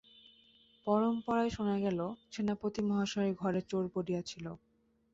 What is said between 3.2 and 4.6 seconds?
ঘরে চোর পড়িয়াছিল।